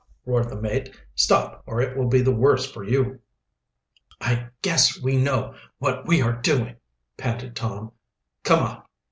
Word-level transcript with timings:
roared 0.25 0.49
the 0.49 0.55
mate. 0.59 0.89
"Stop, 1.13 1.61
or 1.67 1.79
it 1.79 1.95
will 1.95 2.07
be 2.07 2.21
the 2.21 2.35
worse 2.35 2.65
for 2.65 2.83
you!" 2.83 3.19
"I 4.19 4.47
guess 4.63 4.99
we 4.99 5.15
know 5.15 5.53
what 5.77 6.07
we 6.07 6.23
are 6.23 6.33
doing!" 6.41 6.77
panted 7.17 7.55
Tom. 7.55 7.91
"Come 8.41 8.63
on!" 8.63 8.81